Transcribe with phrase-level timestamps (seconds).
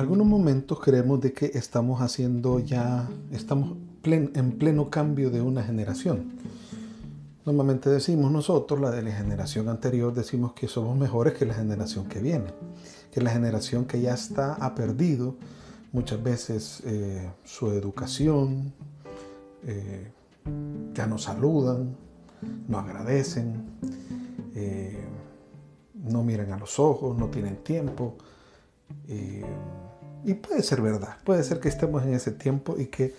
[0.00, 6.32] algunos momentos creemos de que estamos haciendo ya, estamos en pleno cambio de una generación.
[7.44, 12.06] Normalmente decimos nosotros, la de la generación anterior, decimos que somos mejores que la generación
[12.06, 12.46] que viene,
[13.12, 15.36] que la generación que ya está ha perdido
[15.92, 18.72] muchas veces eh, su educación,
[19.66, 20.10] eh,
[20.94, 21.94] ya no saludan,
[22.68, 23.66] no agradecen,
[24.54, 24.98] eh,
[25.94, 28.16] no miran a los ojos, no tienen tiempo.
[30.24, 33.14] Y puede ser verdad, puede ser que estemos en ese tiempo y que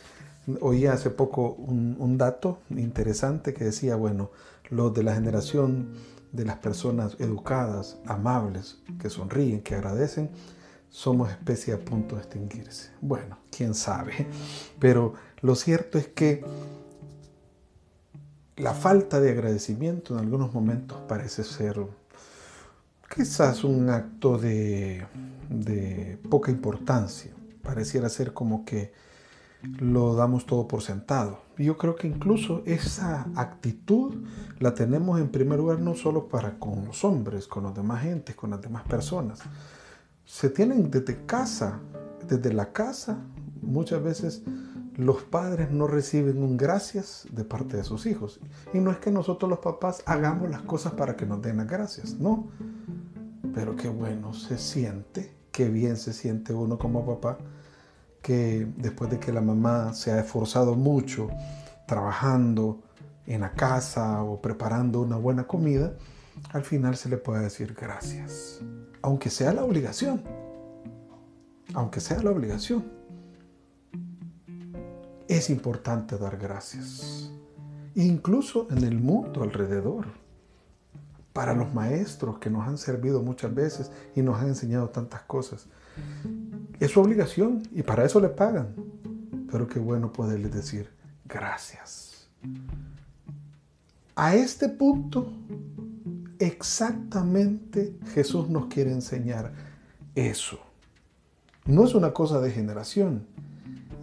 [0.60, 4.32] oí hace poco un, dato interesante que decía, bueno,
[4.70, 5.94] los de la generación
[6.32, 10.30] de las personas educadas, amables, que sonríen, que agradecen,
[10.90, 12.92] somos especie a punto de extinguirse.
[13.02, 14.28] Bueno, quién sabe,
[14.80, 16.44] pero lo cierto es que
[18.58, 21.80] la falta de agradecimiento en algunos momentos parece ser
[23.14, 25.06] quizás un acto de,
[26.30, 27.32] poca importancia.
[27.62, 28.94] Pareciera ser como que
[29.80, 31.42] lo damos todo por sentado.
[31.58, 34.26] Yo creo que incluso esa actitud
[34.60, 38.36] la tenemos en primer lugar no solo para con los hombres, con los demás gentes,
[38.36, 39.40] con las demás personas.
[40.26, 41.80] Se tienen desde casa,
[42.28, 43.20] desde la casa,
[43.62, 44.42] muchas veces
[44.96, 48.40] los padres no reciben un gracias de parte de sus hijos.
[48.74, 51.68] Y no es que nosotros los papás hagamos las cosas para que nos den las
[51.68, 52.50] gracias, no.
[53.54, 57.38] Pero qué bueno se siente, qué bien se siente uno como papá,
[58.22, 61.30] que después de que la mamá se ha esforzado mucho
[61.88, 62.82] trabajando
[63.26, 65.94] en la casa o preparando una buena comida,
[66.52, 68.62] al final se le puede decir gracias.
[69.02, 70.22] Aunque sea la obligación.
[71.74, 73.02] Aunque sea la obligación
[75.38, 77.32] es importante dar gracias.
[77.96, 80.08] Incluso en el mundo alrededor.
[81.34, 85.68] Para los maestros que nos han servido muchas veces y nos han enseñado tantas cosas.
[86.80, 88.76] Es su obligación y para eso le pagan.
[89.50, 90.90] Pero qué bueno poderles decir
[91.26, 92.28] gracias.
[94.16, 95.32] A este punto,
[96.40, 99.54] exactamente Jesús nos quiere enseñar
[100.16, 100.60] eso.
[101.66, 103.26] No es una cosa de generación,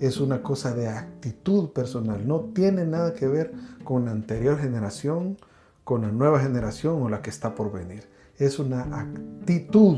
[0.01, 2.27] es una cosa de actitud personal.
[2.27, 3.53] No tiene nada que ver
[3.85, 5.37] con la anterior generación,
[5.89, 8.07] con la nueva generación o la que está por venir.
[8.37, 9.97] Es una actitud.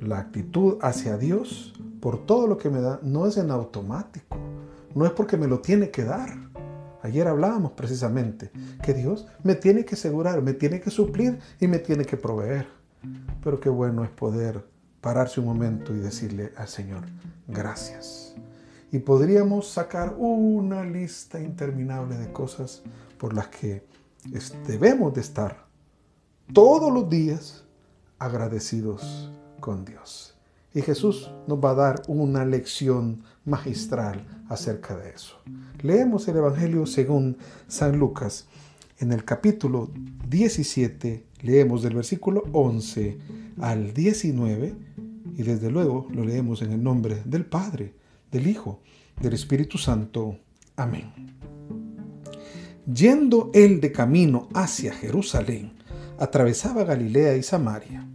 [0.00, 4.38] La actitud hacia Dios por todo lo que me da no es en automático.
[4.94, 6.30] No es porque me lo tiene que dar.
[7.02, 8.52] Ayer hablábamos precisamente
[8.84, 12.68] que Dios me tiene que asegurar, me tiene que suplir y me tiene que proveer.
[13.42, 14.64] Pero qué bueno es poder
[15.00, 17.02] pararse un momento y decirle al Señor,
[17.48, 18.36] gracias
[18.92, 22.82] y podríamos sacar una lista interminable de cosas
[23.16, 23.86] por las que
[24.66, 25.66] debemos de estar
[26.52, 27.64] todos los días
[28.18, 30.34] agradecidos con Dios.
[30.74, 35.36] Y Jesús nos va a dar una lección magistral acerca de eso.
[35.82, 37.36] Leemos el Evangelio según
[37.68, 38.46] San Lucas.
[38.98, 39.90] En el capítulo
[40.28, 43.18] 17 leemos del versículo 11
[43.60, 44.74] al 19
[45.36, 47.94] y desde luego lo leemos en el nombre del Padre,
[48.30, 48.80] del Hijo,
[49.20, 50.38] del Espíritu Santo.
[50.76, 51.41] Amén.
[52.86, 55.72] Yendo él de camino hacia Jerusalén,
[56.18, 58.08] atravesaba Galilea y Samaria.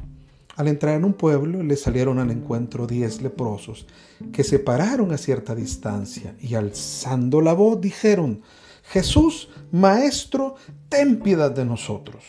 [0.58, 3.88] Al entrar en un pueblo le salieron al encuentro diez leprosos,
[4.34, 8.42] que se pararon a cierta distancia y alzando la voz dijeron,
[8.84, 10.56] Jesús, Maestro,
[10.90, 12.24] ten piedad de nosotros.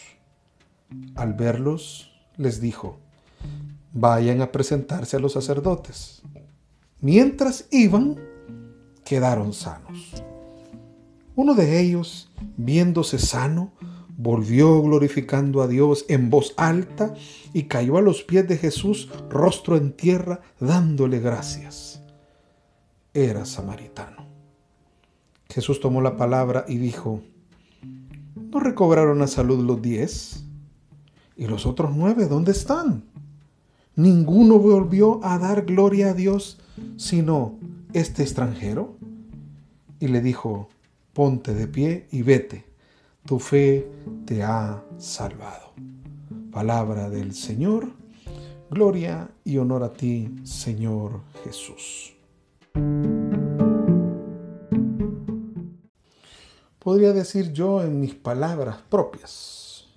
[1.14, 2.98] Al verlos, les dijo,
[3.92, 6.22] vayan a presentarse a los sacerdotes.
[7.00, 8.16] Mientras iban,
[9.04, 10.22] quedaron sanos.
[11.38, 13.70] Uno de ellos, viéndose sano,
[14.16, 17.14] volvió glorificando a Dios en voz alta
[17.52, 22.02] y cayó a los pies de Jesús, rostro en tierra, dándole gracias.
[23.14, 24.26] Era samaritano.
[25.48, 27.22] Jesús tomó la palabra y dijo,
[28.34, 30.42] ¿no recobraron la salud los diez?
[31.36, 33.04] ¿Y los otros nueve dónde están?
[33.94, 36.58] Ninguno volvió a dar gloria a Dios
[36.96, 37.60] sino
[37.92, 38.96] este extranjero?
[40.00, 40.68] Y le dijo,
[41.18, 42.64] ponte de pie y vete,
[43.26, 43.90] tu fe
[44.24, 45.72] te ha salvado.
[46.52, 47.90] Palabra del Señor,
[48.70, 52.14] gloria y honor a ti, Señor Jesús.
[56.78, 59.88] Podría decir yo en mis palabras propias,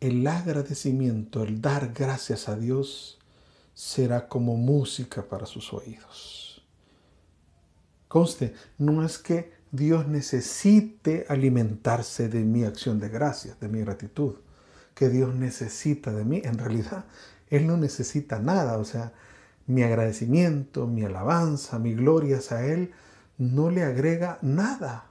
[0.00, 3.20] el agradecimiento, el dar gracias a Dios,
[3.74, 6.35] será como música para sus oídos.
[8.08, 14.36] Conste, no es que Dios necesite alimentarse de mi acción de gracias, de mi gratitud,
[14.94, 16.40] que Dios necesita de mí.
[16.44, 17.04] En realidad,
[17.50, 19.12] Él no necesita nada, o sea,
[19.66, 22.92] mi agradecimiento, mi alabanza, mi gloria a Él
[23.38, 25.10] no le agrega nada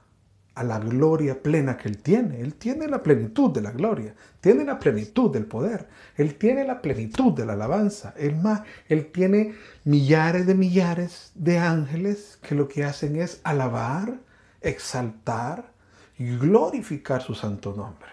[0.56, 2.40] a la gloria plena que Él tiene.
[2.40, 5.86] Él tiene la plenitud de la gloria, tiene la plenitud del poder,
[6.16, 8.14] Él tiene la plenitud de la alabanza.
[8.16, 9.54] Es más, Él tiene
[9.84, 14.18] millares de millares de ángeles que lo que hacen es alabar,
[14.62, 15.72] exaltar
[16.18, 18.08] y glorificar su santo nombre.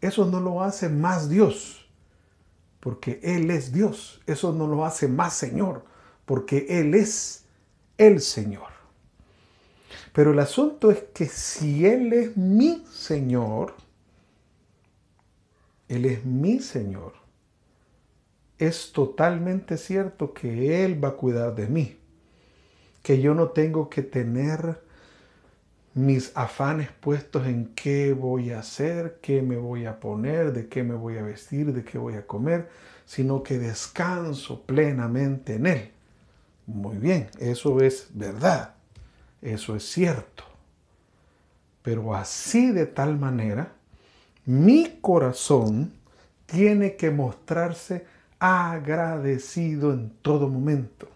[0.00, 1.90] Eso no lo hace más Dios,
[2.80, 4.22] porque Él es Dios.
[4.26, 5.84] Eso no lo hace más Señor,
[6.24, 7.44] porque Él es
[7.98, 8.77] el Señor.
[10.18, 13.74] Pero el asunto es que si Él es mi Señor,
[15.86, 17.12] Él es mi Señor,
[18.58, 21.98] es totalmente cierto que Él va a cuidar de mí,
[23.04, 24.80] que yo no tengo que tener
[25.94, 30.82] mis afanes puestos en qué voy a hacer, qué me voy a poner, de qué
[30.82, 32.68] me voy a vestir, de qué voy a comer,
[33.06, 35.90] sino que descanso plenamente en Él.
[36.66, 38.77] Muy bien, eso es verdad,
[39.42, 40.44] eso es cierto.
[41.82, 43.72] Pero así de tal manera,
[44.44, 45.92] mi corazón
[46.46, 48.06] tiene que mostrarse
[48.38, 51.08] agradecido en todo momento.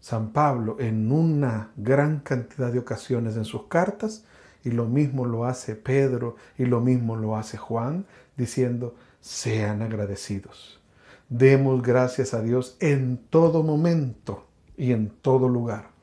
[0.00, 4.24] San Pablo en una gran cantidad de ocasiones en sus cartas,
[4.62, 8.06] y lo mismo lo hace Pedro y lo mismo lo hace Juan,
[8.36, 10.80] diciendo, sean agradecidos.
[11.28, 14.46] Demos gracias a Dios en todo momento
[14.76, 15.93] y en todo lugar.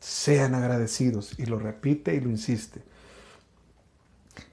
[0.00, 1.38] Sean agradecidos.
[1.38, 2.82] Y lo repite y lo insiste.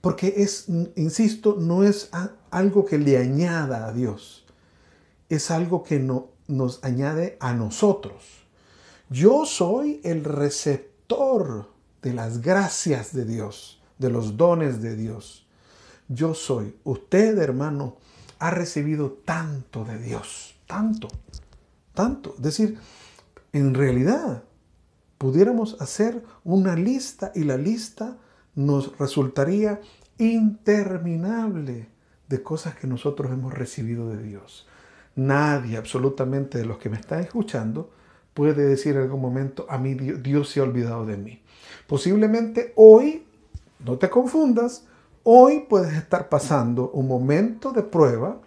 [0.02, 0.66] Porque es,
[0.96, 2.10] insisto, no es
[2.52, 4.46] algo que le añada a Dios.
[5.30, 8.46] Es algo que no, nos añade a nosotros.
[9.10, 11.70] Yo soy el receptor
[12.02, 15.46] de las gracias de Dios, de los dones de Dios.
[16.08, 16.76] Yo soy.
[16.84, 17.98] Usted, hermano,
[18.40, 21.08] ha recibido tanto de Dios, tanto,
[21.94, 22.34] tanto.
[22.38, 22.78] Es decir,
[23.54, 24.44] en realidad,
[25.18, 28.18] pudiéramos hacer una lista y la lista
[28.56, 29.82] nos resultaría
[30.18, 31.90] interminable
[32.28, 34.68] de cosas que nosotros hemos recibido de Dios.
[35.16, 37.92] Nadie, absolutamente de los que me están escuchando,
[38.34, 41.42] puede decir en algún momento, a mí Dios se ha olvidado de mí.
[41.88, 43.26] Posiblemente hoy,
[43.80, 44.86] no te confundas,
[45.24, 48.42] hoy puedes estar pasando un momento de prueba,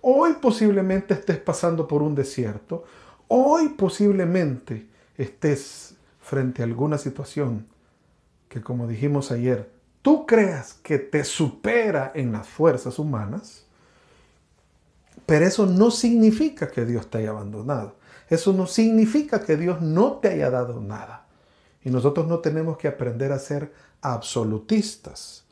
[0.00, 2.84] hoy posiblemente estés pasando por un desierto,
[3.28, 4.86] hoy posiblemente
[5.16, 7.66] estés frente a alguna situación
[8.48, 13.66] que como dijimos ayer, tú creas que te supera en las fuerzas humanas,
[15.26, 17.96] pero eso no significa que Dios te haya abandonado.
[18.30, 21.26] Eso no significa que Dios no te haya dado nada.
[21.82, 25.44] Y nosotros no tenemos que aprender a ser absolutistas.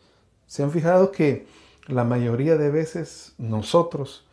[0.46, 1.46] ¿Se han fijado que
[1.86, 4.26] la mayoría de veces nosotros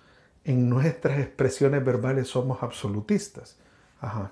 [0.46, 3.58] en nuestras expresiones verbales somos absolutistas?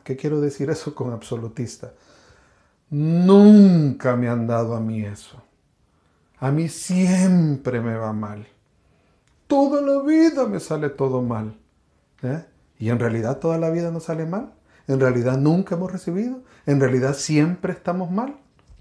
[0.03, 1.93] ¿Qué quiero decir eso con absolutista?
[2.89, 5.41] Nunca me han dado a mí eso.
[6.39, 8.47] A mí siempre me va mal.
[9.47, 11.57] Toda la vida me sale todo mal.
[12.21, 12.45] ¿Eh?
[12.79, 14.53] Y en realidad toda la vida nos sale mal.
[14.87, 16.41] En realidad nunca hemos recibido.
[16.65, 18.37] En realidad siempre estamos mal.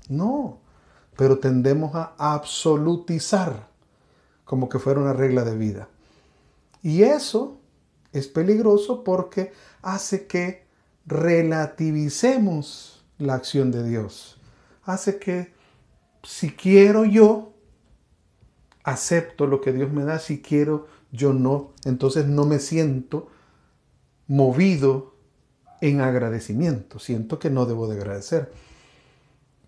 [0.08, 0.60] No.
[1.16, 3.68] Pero tendemos a absolutizar
[4.44, 5.88] como que fuera una regla de vida.
[6.82, 7.58] Y eso
[8.12, 9.52] es peligroso porque
[9.82, 10.65] hace que
[11.06, 14.40] relativicemos la acción de Dios.
[14.84, 15.54] Hace que
[16.22, 17.52] si quiero yo,
[18.82, 23.28] acepto lo que Dios me da, si quiero yo no, entonces no me siento
[24.26, 25.14] movido
[25.80, 26.98] en agradecimiento.
[26.98, 28.52] Siento que no debo de agradecer.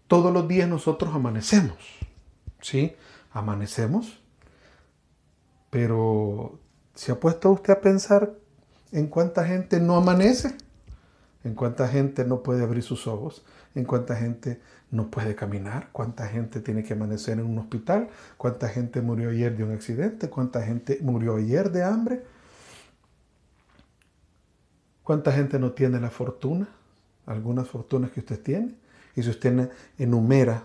[0.06, 1.76] Todos los días nosotros amanecemos,
[2.60, 2.94] ¿sí?
[3.30, 4.20] Amanecemos,
[5.70, 6.58] pero
[6.94, 8.34] ¿se ha puesto usted a pensar
[8.90, 10.56] en cuánta gente no amanece?
[11.44, 13.44] ¿En cuánta gente no puede abrir sus ojos?
[13.74, 15.90] ¿En cuánta gente no puede caminar?
[15.92, 18.08] ¿Cuánta gente tiene que amanecer en un hospital?
[18.36, 20.28] ¿Cuánta gente murió ayer de un accidente?
[20.28, 22.24] ¿Cuánta gente murió ayer de hambre?
[25.04, 26.68] ¿Cuánta gente no tiene la fortuna?
[27.24, 28.74] Algunas fortunas que usted tiene.
[29.14, 30.64] Y si usted enumera,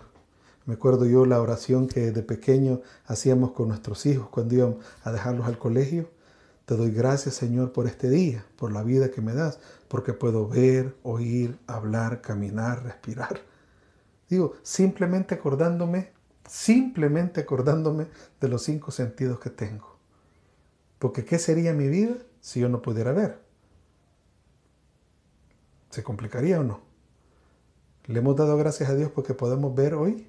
[0.66, 5.12] me acuerdo yo la oración que de pequeño hacíamos con nuestros hijos cuando íbamos a
[5.12, 6.08] dejarlos al colegio.
[6.64, 10.48] Te doy gracias, Señor, por este día, por la vida que me das, porque puedo
[10.48, 13.40] ver, oír, hablar, caminar, respirar.
[14.30, 16.12] Digo, simplemente acordándome,
[16.48, 18.06] simplemente acordándome
[18.40, 19.98] de los cinco sentidos que tengo.
[20.98, 23.38] Porque ¿qué sería mi vida si yo no pudiera ver?
[25.90, 26.80] ¿Se complicaría o no?
[28.06, 30.26] ¿Le hemos dado gracias a Dios porque podemos ver hoy?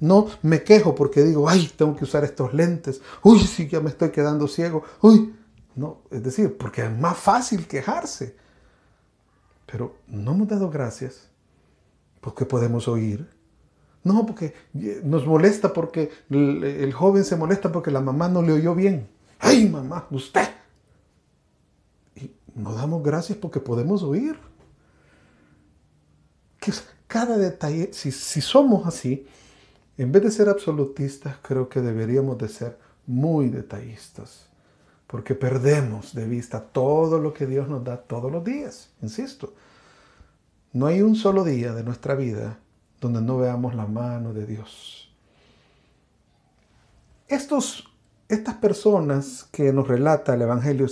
[0.00, 3.00] No me quejo porque digo, ay, tengo que usar estos lentes.
[3.22, 4.84] Uy, sí, ya me estoy quedando ciego.
[5.00, 5.34] Uy,
[5.78, 8.34] No, es decir, porque es más fácil quejarse.
[9.64, 11.28] Pero no hemos dado gracias
[12.20, 13.30] porque podemos oír.
[14.02, 14.54] No, porque
[15.04, 19.08] nos molesta porque el, joven se molesta porque la mamá no le oyó bien.
[19.38, 20.48] ¡Ay, mamá, usted!
[22.16, 24.36] Y no damos gracias porque podemos oír.
[26.58, 26.72] Que
[27.06, 29.28] cada detalle, si, si somos así,
[29.96, 34.47] en vez de ser absolutistas, creo que deberíamos de ser muy detallistas
[35.08, 39.54] porque perdemos de vista todo lo que Dios nos da todos los días, insisto.
[40.72, 42.58] No hay un solo día de nuestra vida
[43.00, 45.10] donde no veamos la mano de Dios.
[47.26, 47.90] Estos,
[48.28, 50.86] estas personas que nos relata el Evangelio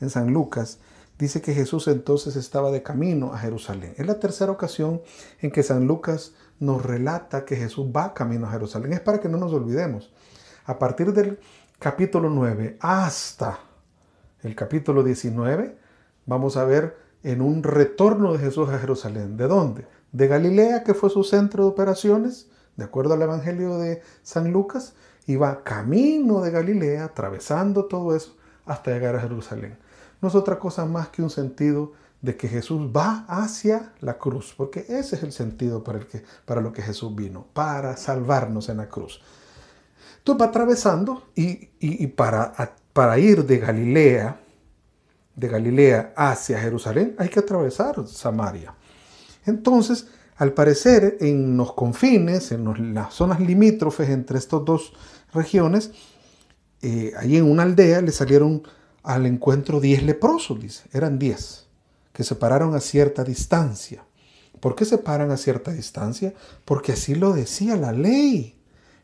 [0.00, 0.78] en San Lucas,
[1.18, 3.94] dice que Jesús entonces estaba de camino a Jerusalén.
[3.98, 5.02] Es la tercera ocasión
[5.40, 8.94] en que San Lucas nos relata que Jesús va camino a Jerusalén.
[8.94, 10.10] Es para que no nos olvidemos.
[10.64, 11.38] A partir del
[11.78, 13.60] capítulo 9 hasta
[14.42, 15.78] el capítulo 19,
[16.26, 19.36] vamos a ver en un retorno de Jesús a Jerusalén.
[19.36, 19.86] ¿De dónde?
[20.10, 24.94] De Galilea, que fue su centro de operaciones, de acuerdo al Evangelio de San Lucas,
[25.26, 29.78] iba camino de Galilea, atravesando todo eso, hasta llegar a Jerusalén.
[30.20, 31.92] No es otra cosa más que un sentido
[32.22, 36.24] de que Jesús va hacia la cruz, porque ese es el sentido para, el que,
[36.44, 39.22] para lo que Jesús vino, para salvarnos en la cruz.
[40.24, 44.40] Tú va atravesando y, para, para ir de Galilea,
[45.34, 48.74] de Galilea hacia Jerusalén, hay que atravesar Samaria.
[49.46, 54.92] Entonces, al parecer, en los confines, en las zonas limítrofes entre estas dos
[55.32, 55.92] regiones,
[56.82, 58.62] eh, allí en una aldea le salieron
[59.02, 60.84] al encuentro diez leprosos, dice.
[60.92, 61.66] Eran diez,
[62.12, 64.04] que se pararon a cierta distancia.
[64.60, 66.34] ¿Por qué se paran a cierta distancia?
[66.64, 68.57] Porque así lo decía la ley.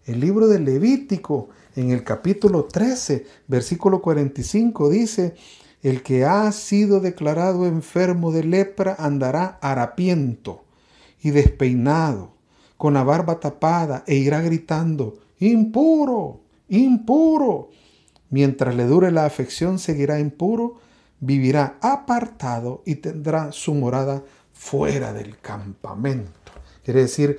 [0.06, 5.34] El libro de Levítico, en el capítulo 13, versículo 45, dice,
[5.82, 10.64] el que ha sido declarado enfermo de lepra andará harapiento
[11.23, 12.32] y despeinado,
[12.76, 17.70] con la barba tapada, e irá gritando, impuro, impuro.
[18.28, 20.80] Mientras le dure la afección, seguirá impuro,
[21.20, 26.30] vivirá apartado y tendrá su morada fuera del campamento.
[26.84, 27.38] Quiere decir,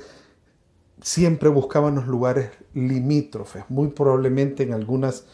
[1.05, 5.25] siempre buscaban los lugares limítrofes, muy probablemente en algunas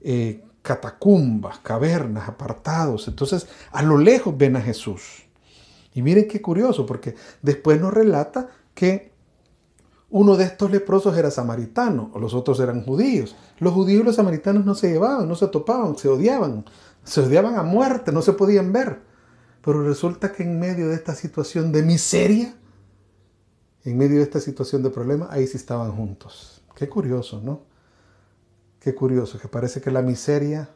[0.00, 3.08] eh, catacumbas, cavernas, apartados.
[3.08, 5.24] Entonces, a lo lejos ven a Jesús.
[5.94, 9.10] Y miren qué curioso, porque después nos relata que
[10.10, 13.34] uno de estos leprosos era samaritano, los otros eran judíos.
[13.58, 16.64] Los judíos y los samaritanos no se llevaban, no se topaban, se odiaban,
[17.02, 19.00] se odiaban a muerte, no se podían ver.
[19.60, 22.54] Pero resulta que en medio de esta situación de miseria,
[23.86, 26.60] en medio de esta situación de problema, ahí sí estaban juntos.
[26.74, 27.62] Qué curioso, ¿no?
[28.80, 30.68] Qué curioso, que parece que la miseria,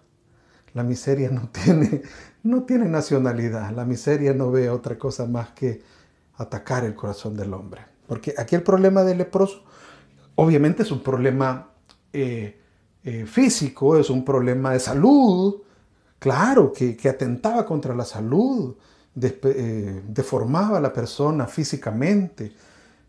[0.75, 2.03] la miseria no tiene,
[2.45, 5.83] no tiene nacionalidad, la miseria no ve otra cosa más que
[6.37, 7.83] atacar el corazón del hombre.
[8.07, 9.65] Porque aquí el problema del leproso,
[10.37, 11.71] obviamente es un problema
[12.13, 12.61] eh,
[13.03, 15.63] eh, físico, es un problema de salud,
[16.21, 18.77] claro, que, atentaba contra la salud,
[19.21, 22.53] eh, deformaba a la persona físicamente,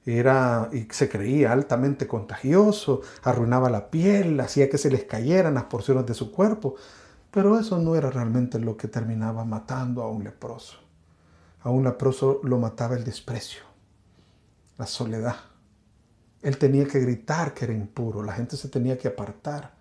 [0.06, 5.66] era y se creía altamente contagioso, arruinaba la piel, hacía que se les cayeran las
[5.66, 6.76] porciones de su cuerpo,
[7.30, 10.80] pero eso no era realmente lo que terminaba matando a un leproso.
[11.62, 13.62] A un leproso lo mataba el desprecio,
[14.78, 15.36] la soledad.
[16.42, 19.76] Él tenía que gritar que era impuro, la gente se tenía que apartar.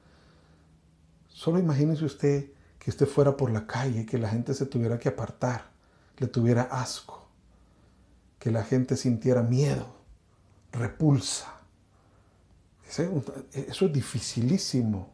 [1.28, 4.98] Solo imagínese usted que usted fuera por la calle y que la gente se tuviera
[4.98, 5.70] que apartar,
[6.18, 7.26] le tuviera asco,
[8.38, 9.99] que la gente sintiera miedo
[10.72, 11.60] repulsa.
[12.88, 15.10] Eso es dificilísimo.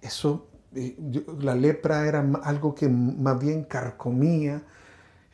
[0.00, 0.96] Eso, eh,
[1.40, 4.62] la lepra era algo que más bien carcomía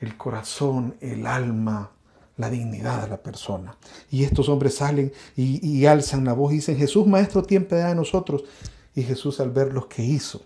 [0.01, 1.91] el corazón, el alma,
[2.37, 3.77] la dignidad de la persona.
[4.11, 8.45] Y estos hombres salen y, alzan la voz y dicen, Jesús, Maestro, tiempo de nosotros.
[8.95, 10.43] Y Jesús al ver lo que hizo,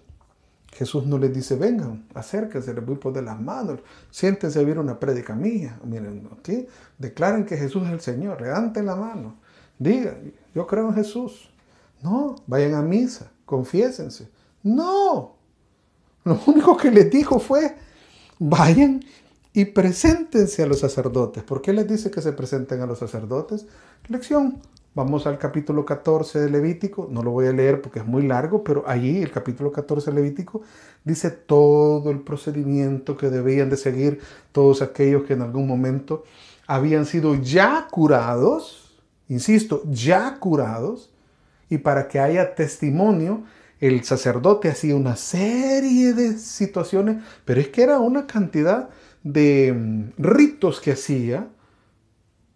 [0.73, 4.79] Jesús no les dice, vengan, acérquense, les voy a poner las manos, siéntense a ver
[4.79, 5.79] una prédica mía.
[5.85, 6.67] Miren, ¿sí?
[6.99, 9.37] declaren que Jesús es el Señor, levanten la mano,
[9.79, 11.51] digan, yo creo en Jesús.
[12.03, 14.31] No, vayan a misa, confiésense.
[14.63, 15.37] No,
[16.25, 17.77] lo único que les dijo fue,
[18.39, 19.03] vayan
[19.53, 21.43] y preséntense a los sacerdotes.
[21.43, 23.67] ¿Por qué les dice que se presenten a los sacerdotes?
[24.09, 24.61] Lección
[24.93, 28.65] Vamos al capítulo 14 de Levítico, no lo voy a leer porque es muy largo,
[28.65, 30.63] pero allí el capítulo 14 de Levítico
[31.05, 34.19] dice todo el procedimiento que debían de seguir
[34.51, 36.25] todos aquellos que en algún momento
[36.67, 41.13] habían sido ya curados, insisto, ya curados,
[41.69, 43.45] y para que haya testimonio
[43.79, 48.91] el sacerdote hacía una serie de situaciones, pero es que era una cantidad
[49.23, 51.47] de mm, ritos que hacía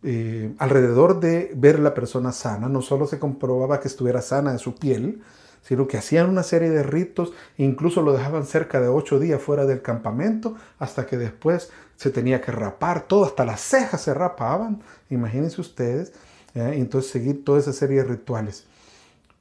[0.05, 2.69] eh, alrededor de ver la persona sana.
[2.69, 5.23] No solo se comprobaba que estuviera sana de su piel,
[5.63, 9.65] sino que hacían una serie de ritos, incluso lo dejaban cerca de ocho días fuera
[9.65, 14.83] del campamento, hasta que después se tenía que rapar todo, hasta las cejas se rapaban,
[15.09, 16.13] imagínense ustedes,
[16.55, 16.75] ¿eh?
[16.75, 18.67] entonces seguir toda esa serie de rituales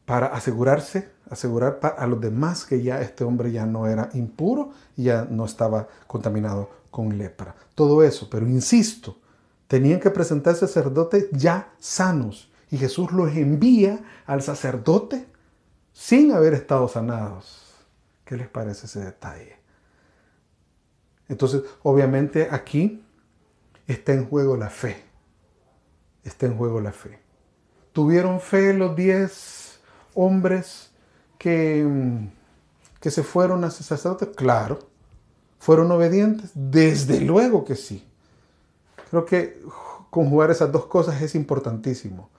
[0.05, 5.03] para asegurarse, asegurar a los demás que ya este hombre ya no era impuro y
[5.03, 7.55] ya no estaba contaminado con lepra.
[7.75, 9.17] Todo eso, pero insisto,
[9.67, 15.27] tenían que presentarse sacerdotes ya sanos y Jesús los envía al sacerdote
[15.91, 17.61] sin haber estado sanados.
[18.25, 19.57] ¿Qué les parece ese detalle?
[21.29, 23.03] Entonces, obviamente aquí
[23.87, 25.03] está en juego la fe.
[26.23, 27.19] Está en juego la fe.
[27.91, 29.79] ¿Tuvieron fe los diez
[30.15, 30.89] hombres
[31.37, 31.87] que,
[32.99, 34.31] que se fueron a sacerdote?
[34.31, 34.79] Claro.
[35.59, 36.51] ¿Fueron obedientes?
[36.55, 38.03] Desde luego que sí.
[39.13, 39.61] Creo que
[40.09, 42.31] conjugar esas dos cosas es importantísimo.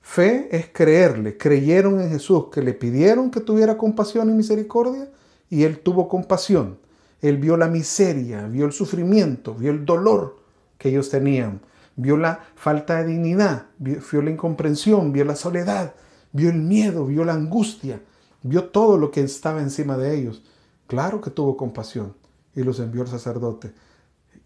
[0.00, 1.36] Fe es creerle.
[1.36, 5.10] Creyeron en Jesús, que le pidieron que tuviera compasión y misericordia,
[5.48, 6.78] y Él tuvo compasión.
[7.20, 10.36] Él vio la miseria, vio el sufrimiento, vio el dolor
[10.78, 11.62] que ellos tenían,
[11.96, 15.94] vio la falta de dignidad, vio, la incomprensión, vio la soledad,
[16.30, 18.00] vio el miedo, vio la angustia,
[18.44, 20.44] vio todo lo que estaba encima de ellos.
[20.86, 22.14] Claro que tuvo compasión
[22.54, 23.72] y los envió el sacerdote.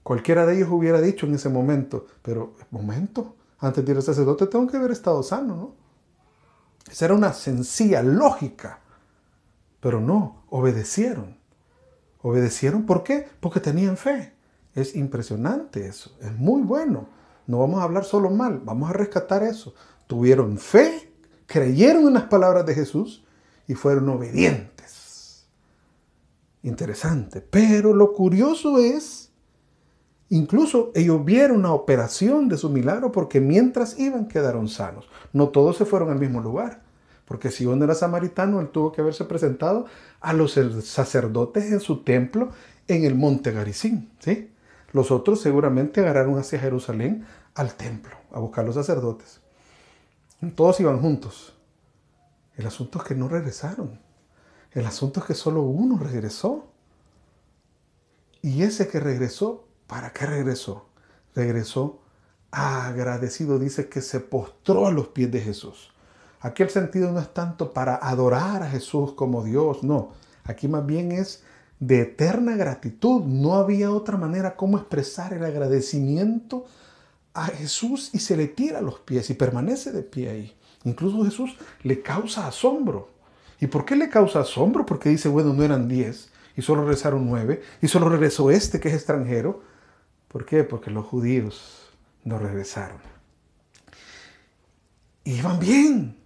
[0.05, 4.47] Cualquiera de ellos hubiera dicho en ese momento, pero momento, antes de ir al sacerdote
[4.47, 5.75] tengo que haber estado sano, ¿no?
[6.93, 8.81] Esa era una sencilla lógica,
[9.81, 11.39] pero no, obedecieron.
[12.21, 13.27] Obedecieron, ¿por qué?
[13.41, 14.35] Porque tenían fe.
[14.75, 17.09] Es impresionante eso, es muy bueno.
[17.47, 19.75] No vamos a hablar solo mal, vamos a rescatar eso.
[20.07, 21.11] Tuvieron fe,
[21.47, 23.25] creyeron en las palabras de Jesús
[23.67, 25.47] y fueron obedientes.
[26.63, 27.41] Interesante.
[27.41, 29.31] Pero lo curioso es
[30.31, 35.09] Incluso ellos vieron una operación de su milagro porque mientras iban quedaron sanos.
[35.33, 36.83] No todos se fueron al mismo lugar.
[37.25, 39.87] Porque si uno era samaritano, él tuvo que haberse presentado
[40.21, 42.51] a los sacerdotes en su templo
[42.89, 44.11] en el monte Garicín.
[44.19, 44.51] ¿sí?
[44.93, 49.41] Los otros seguramente agarraron hacia Jerusalén al templo a buscar los sacerdotes.
[50.55, 51.55] Todos iban juntos.
[52.57, 53.99] El asunto es que no regresaron.
[54.73, 56.67] El asunto es que solo uno regresó.
[58.43, 60.87] Y ese que regresó ¿Para qué regresó?
[61.37, 62.01] Regresó
[62.51, 65.93] agradecido, dice que se postró a los pies de Jesús.
[66.41, 70.11] Aquí el sentido no es tanto para adorar a Jesús como Dios, no.
[70.43, 71.45] Aquí más bien es
[71.79, 73.23] de eterna gratitud.
[73.23, 76.65] No había otra manera como expresar el agradecimiento
[77.33, 80.57] a Jesús y se le tira a los pies y permanece de pie ahí.
[80.83, 83.11] Incluso Jesús le causa asombro.
[83.61, 84.85] ¿Y por qué le causa asombro?
[84.87, 88.89] Porque dice, bueno, no eran diez y solo regresaron nueve y solo regresó este que
[88.89, 89.73] es extranjero.
[90.35, 90.65] ¿Por qué?
[90.65, 91.93] Porque los judíos
[92.25, 92.99] no regresaron.
[95.23, 96.17] Iban bien,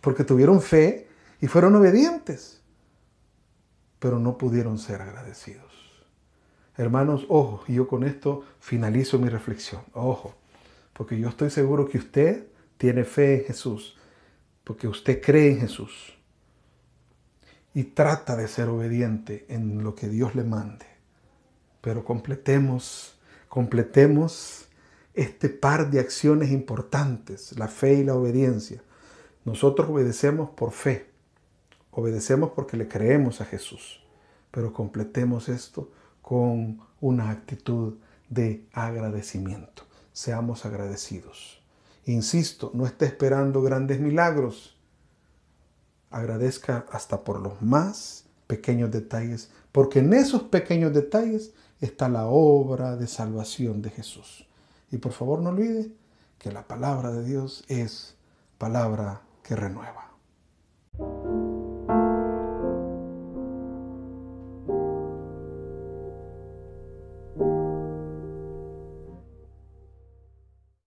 [0.00, 1.08] porque tuvieron fe
[1.40, 2.62] y fueron obedientes,
[3.98, 5.72] pero no pudieron ser agradecidos.
[6.76, 9.82] Hermanos, ojo, y yo con esto finalizo mi reflexión.
[9.94, 10.36] Ojo,
[10.92, 12.46] porque yo estoy seguro que usted
[12.78, 13.98] tiene fe en Jesús,
[14.62, 16.16] porque usted cree en Jesús
[17.74, 20.86] y trata de ser obediente en lo que Dios le mande.
[21.80, 23.15] Pero completemos
[23.48, 24.68] completemos
[25.14, 28.82] este par de acciones importantes, la fe y la obediencia.
[29.44, 31.10] Nosotros obedecemos por fe,
[31.90, 34.02] obedecemos porque le creemos a Jesús,
[34.50, 37.94] pero completemos esto con una actitud
[38.28, 39.84] de agradecimiento.
[40.12, 41.62] Seamos agradecidos.
[42.04, 44.76] Insisto, no esté esperando grandes milagros.
[46.10, 52.96] Agradezca hasta por los más pequeños detalles, porque en esos pequeños detalles está la obra
[52.96, 54.46] de salvación de Jesús.
[54.90, 55.92] Y por favor no olvide
[56.38, 58.16] que la palabra de Dios es
[58.58, 60.05] palabra que renueva.